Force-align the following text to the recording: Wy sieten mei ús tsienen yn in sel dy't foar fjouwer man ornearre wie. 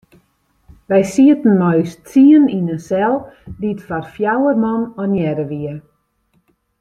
Wy 0.89 1.01
sieten 1.13 1.53
mei 1.61 1.77
ús 1.83 1.93
tsienen 2.07 2.53
yn 2.57 2.71
in 2.75 2.81
sel 2.89 3.15
dy't 3.59 3.85
foar 3.87 4.05
fjouwer 4.15 4.57
man 4.63 4.81
ornearre 5.01 5.45
wie. 5.51 5.73